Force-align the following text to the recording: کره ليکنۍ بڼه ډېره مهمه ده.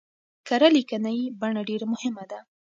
کره 0.47 0.67
ليکنۍ 0.75 1.19
بڼه 1.39 1.61
ډېره 1.69 1.85
مهمه 1.93 2.23
ده. 2.31 2.39